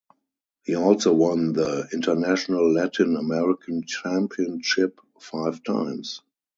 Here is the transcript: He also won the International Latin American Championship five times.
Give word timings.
He 0.63 0.73
also 0.75 1.13
won 1.13 1.53
the 1.53 1.87
International 1.93 2.73
Latin 2.73 3.15
American 3.17 3.83
Championship 3.85 4.99
five 5.19 5.61
times. 5.63 6.23